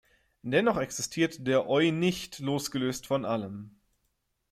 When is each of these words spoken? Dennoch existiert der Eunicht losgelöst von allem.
Dennoch 0.41 0.77
existiert 0.77 1.45
der 1.45 1.69
Eunicht 1.69 2.39
losgelöst 2.39 3.05
von 3.05 3.23
allem. 3.23 3.75